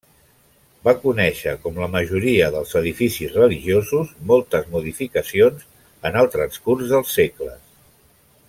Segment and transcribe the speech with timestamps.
[0.87, 5.71] Va conèixer, com la majoria dels edificis religiosos, moltes modificacions
[6.11, 7.63] en el transcurs dels segles.